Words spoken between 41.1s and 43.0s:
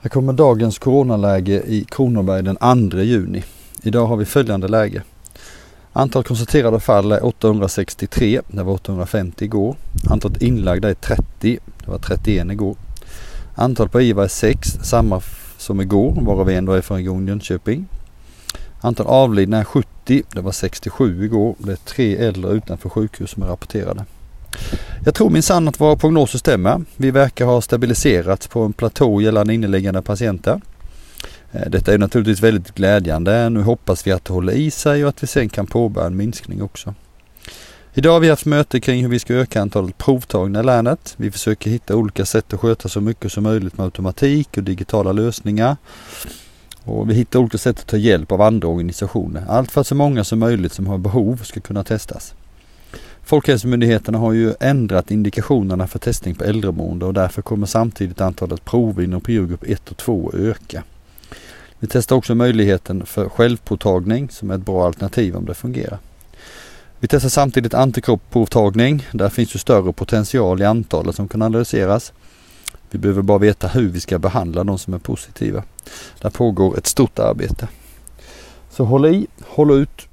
Vi försöker hitta olika sätt att sköta så